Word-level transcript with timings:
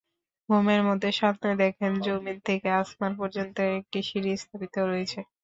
ঘুমের 0.49 0.81
মধ্যে 0.87 1.09
স্বপ্নে 1.11 1.51
দেখেন, 1.63 1.91
যমীন 2.05 2.37
থেকে 2.47 2.67
আসমান 2.81 3.11
পর্যন্ত 3.19 3.57
একটি 3.77 3.99
সিঁড়ি 4.07 4.31
স্থাপিত 4.37 4.75
রয়েছে। 4.89 5.19